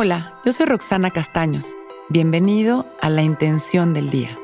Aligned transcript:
Hola, 0.00 0.32
yo 0.44 0.52
soy 0.52 0.66
Roxana 0.66 1.10
Castaños. 1.10 1.76
Bienvenido 2.08 2.86
a 3.00 3.10
La 3.10 3.22
Intención 3.22 3.94
del 3.94 4.10
Día, 4.10 4.38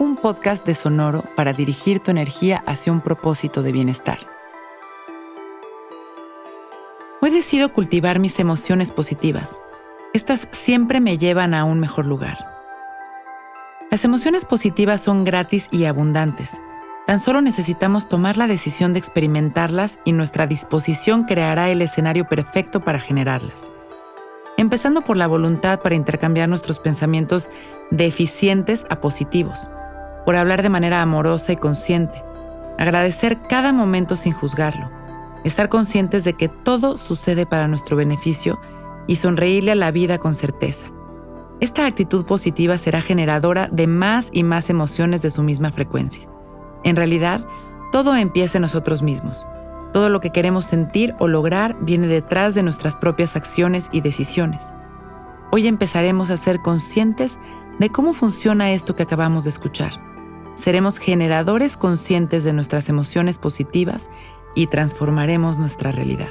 un 0.00 0.16
podcast 0.16 0.66
de 0.66 0.74
Sonoro 0.74 1.22
para 1.36 1.52
dirigir 1.52 2.00
tu 2.00 2.10
energía 2.10 2.64
hacia 2.66 2.90
un 2.90 3.00
propósito 3.00 3.62
de 3.62 3.70
bienestar. 3.70 4.18
Hoy 7.20 7.30
decido 7.30 7.72
cultivar 7.72 8.18
mis 8.18 8.40
emociones 8.40 8.90
positivas. 8.90 9.60
Estas 10.14 10.48
siempre 10.50 10.98
me 10.98 11.16
llevan 11.16 11.54
a 11.54 11.62
un 11.62 11.78
mejor 11.78 12.04
lugar. 12.04 12.36
Las 13.92 14.04
emociones 14.04 14.46
positivas 14.46 15.00
son 15.00 15.22
gratis 15.22 15.68
y 15.70 15.84
abundantes. 15.84 16.60
Tan 17.06 17.20
solo 17.20 17.40
necesitamos 17.40 18.08
tomar 18.08 18.36
la 18.36 18.48
decisión 18.48 18.94
de 18.94 18.98
experimentarlas 18.98 20.00
y 20.04 20.10
nuestra 20.10 20.48
disposición 20.48 21.22
creará 21.22 21.70
el 21.70 21.82
escenario 21.82 22.26
perfecto 22.26 22.80
para 22.80 22.98
generarlas 22.98 23.70
empezando 24.58 25.02
por 25.02 25.16
la 25.16 25.28
voluntad 25.28 25.80
para 25.80 25.94
intercambiar 25.94 26.48
nuestros 26.48 26.80
pensamientos 26.80 27.48
deficientes 27.90 28.84
a 28.90 29.00
positivos, 29.00 29.70
por 30.26 30.36
hablar 30.36 30.62
de 30.62 30.68
manera 30.68 31.00
amorosa 31.00 31.52
y 31.52 31.56
consciente, 31.56 32.22
agradecer 32.76 33.38
cada 33.48 33.72
momento 33.72 34.16
sin 34.16 34.32
juzgarlo, 34.32 34.90
estar 35.44 35.68
conscientes 35.68 36.24
de 36.24 36.34
que 36.34 36.48
todo 36.48 36.98
sucede 36.98 37.46
para 37.46 37.68
nuestro 37.68 37.96
beneficio 37.96 38.60
y 39.06 39.16
sonreírle 39.16 39.70
a 39.70 39.76
la 39.76 39.92
vida 39.92 40.18
con 40.18 40.34
certeza. 40.34 40.86
Esta 41.60 41.86
actitud 41.86 42.26
positiva 42.26 42.78
será 42.78 43.00
generadora 43.00 43.68
de 43.70 43.86
más 43.86 44.28
y 44.32 44.42
más 44.42 44.70
emociones 44.70 45.22
de 45.22 45.30
su 45.30 45.42
misma 45.42 45.70
frecuencia. 45.70 46.28
En 46.82 46.96
realidad, 46.96 47.46
todo 47.92 48.16
empieza 48.16 48.58
en 48.58 48.62
nosotros 48.62 49.02
mismos. 49.02 49.46
Todo 49.92 50.08
lo 50.08 50.20
que 50.20 50.30
queremos 50.30 50.66
sentir 50.66 51.14
o 51.18 51.28
lograr 51.28 51.76
viene 51.80 52.06
detrás 52.06 52.54
de 52.54 52.62
nuestras 52.62 52.96
propias 52.96 53.36
acciones 53.36 53.88
y 53.92 54.00
decisiones. 54.00 54.74
Hoy 55.50 55.66
empezaremos 55.66 56.30
a 56.30 56.36
ser 56.36 56.60
conscientes 56.60 57.38
de 57.78 57.90
cómo 57.90 58.12
funciona 58.12 58.72
esto 58.72 58.94
que 58.96 59.04
acabamos 59.04 59.44
de 59.44 59.50
escuchar. 59.50 59.92
Seremos 60.56 60.98
generadores 60.98 61.76
conscientes 61.76 62.44
de 62.44 62.52
nuestras 62.52 62.88
emociones 62.88 63.38
positivas 63.38 64.10
y 64.54 64.66
transformaremos 64.66 65.58
nuestra 65.58 65.92
realidad. 65.92 66.28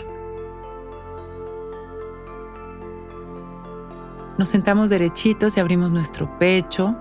Nos 4.38 4.50
sentamos 4.50 4.89
derechitos 4.89 5.58
y 5.58 5.60
abrimos 5.60 5.89
nuestro 5.89 6.38
pecho 6.38 6.95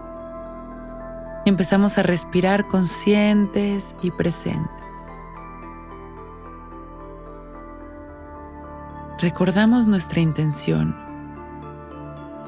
empezamos 1.47 1.97
a 1.97 2.03
respirar 2.03 2.66
conscientes 2.66 3.94
y 4.03 4.11
presentes. 4.11 4.70
Recordamos 9.19 9.86
nuestra 9.86 10.20
intención, 10.20 10.95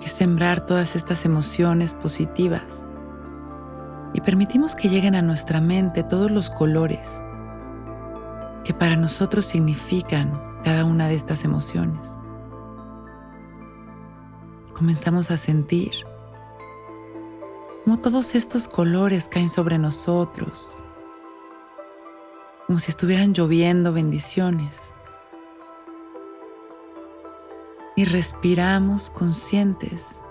que 0.01 0.07
es 0.07 0.13
sembrar 0.13 0.67
todas 0.67 0.97
estas 0.97 1.25
emociones 1.25 1.95
positivas 1.95 2.85
y 4.13 4.21
permitimos 4.21 4.75
que 4.75 4.89
lleguen 4.89 5.15
a 5.15 5.23
nuestra 5.23 5.61
mente 5.61 6.03
todos 6.03 6.31
los 6.31 6.51
colores 6.51 7.23
que 8.65 8.75
para 8.75 8.97
nosotros 8.97 9.47
significan 9.47 10.31
cada 10.63 10.85
una 10.85 11.09
de 11.09 11.15
estas 11.15 11.45
emociones. 11.45 12.21
Comenzamos 14.75 15.31
a 15.31 15.39
sentir 15.39 15.93
cómo 17.85 17.99
todos 17.99 18.35
estos 18.35 18.69
colores 18.69 19.27
caen 19.29 19.49
sobre 19.49 19.79
nosotros, 19.79 20.83
como 22.67 22.79
si 22.79 22.91
estuvieran 22.91 23.33
lloviendo 23.33 23.95
bendiciones 23.95 24.93
y 27.99 28.05
respiramos 28.05 29.11
conscientes, 29.11 30.23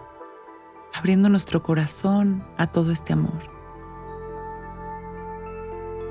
abriendo 0.94 1.28
nuestro 1.28 1.64
corazón 1.64 2.42
a 2.58 2.68
todo 2.68 2.94
este 2.94 3.12
amor. 3.12 3.42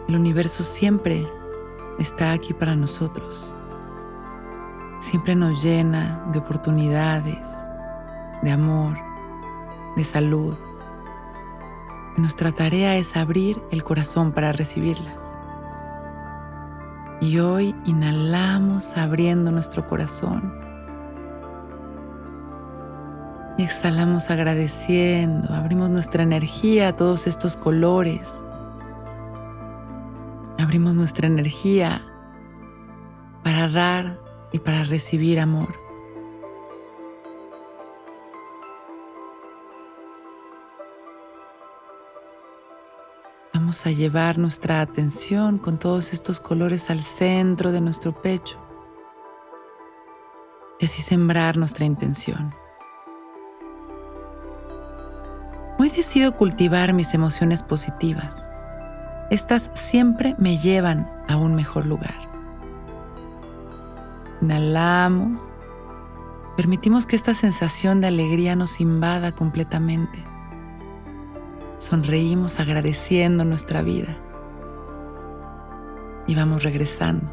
El 0.06 0.16
universo 0.16 0.62
siempre 0.64 1.26
está 1.98 2.32
aquí 2.32 2.52
para 2.52 2.76
nosotros. 2.76 3.54
Siempre 5.00 5.34
nos 5.34 5.62
llena 5.62 6.28
de 6.30 6.40
oportunidades, 6.40 7.48
de 8.42 8.50
amor, 8.50 8.98
de 9.96 10.04
salud. 10.04 10.54
nuestra 12.18 12.52
tarea 12.52 12.96
es 12.96 13.16
abrir 13.16 13.62
el 13.70 13.82
corazón 13.82 14.32
para 14.32 14.52
recibirlas. 14.52 15.24
Y 17.22 17.38
hoy 17.38 17.74
inhalamos 17.86 18.94
abriendo 18.98 19.50
nuestro 19.50 19.88
corazón 19.88 20.65
exhalamos 23.62 24.30
agradeciendo, 24.30 25.52
abrimos 25.54 25.88
nuestra 25.88 26.22
energía 26.22 26.88
a 26.88 26.96
todos 26.96 27.26
estos 27.26 27.56
colores. 27.56 28.44
Abrimos 30.58 30.94
nuestra 30.94 31.26
energía 31.26 32.02
para 33.42 33.68
dar 33.68 34.20
y 34.52 34.58
para 34.58 34.84
recibir 34.84 35.40
amor. 35.40 35.74
Vamos 43.54 43.86
a 43.86 43.90
llevar 43.90 44.38
nuestra 44.38 44.80
atención 44.80 45.58
con 45.58 45.78
todos 45.78 46.12
estos 46.12 46.40
colores 46.40 46.90
al 46.90 47.00
centro 47.00 47.72
de 47.72 47.80
nuestro 47.80 48.12
pecho 48.20 48.58
y 50.78 50.84
así 50.84 51.00
sembrar 51.02 51.56
nuestra 51.56 51.84
intención. 51.86 52.65
Hoy 55.78 55.90
decido 55.90 56.34
cultivar 56.34 56.94
mis 56.94 57.12
emociones 57.12 57.62
positivas. 57.62 58.48
Estas 59.30 59.70
siempre 59.74 60.34
me 60.38 60.56
llevan 60.56 61.06
a 61.28 61.36
un 61.36 61.54
mejor 61.54 61.84
lugar. 61.84 62.14
Inhalamos. 64.40 65.50
Permitimos 66.56 67.04
que 67.04 67.14
esta 67.14 67.34
sensación 67.34 68.00
de 68.00 68.06
alegría 68.06 68.56
nos 68.56 68.80
invada 68.80 69.32
completamente. 69.32 70.24
Sonreímos 71.76 72.58
agradeciendo 72.58 73.44
nuestra 73.44 73.82
vida. 73.82 74.16
Y 76.26 76.34
vamos 76.34 76.62
regresando. 76.62 77.30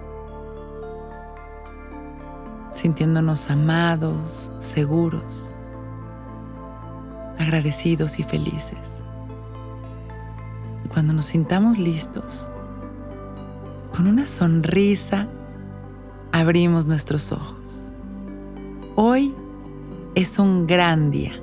Sintiéndonos 2.72 3.50
amados, 3.50 4.52
seguros 4.60 5.56
agradecidos 7.40 8.20
y 8.20 8.24
felices. 8.24 9.00
Y 10.86 10.88
cuando 10.90 11.14
nos 11.14 11.26
sintamos 11.26 11.78
listos, 11.78 12.48
con 13.96 14.08
una 14.08 14.26
sonrisa, 14.26 15.28
abrimos 16.32 16.86
nuestros 16.86 17.32
ojos. 17.32 17.92
Hoy 18.96 19.34
es 20.16 20.40
un 20.40 20.66
gran 20.68 21.12
día. 21.12 21.43